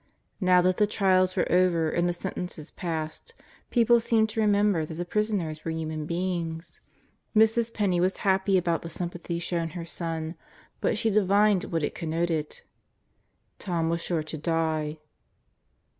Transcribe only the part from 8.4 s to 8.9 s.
about the